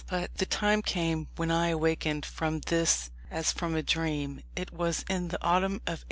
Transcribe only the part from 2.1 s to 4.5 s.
from this as from a dream.